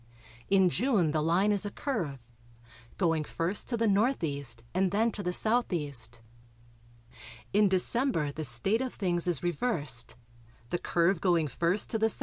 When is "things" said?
8.95-9.27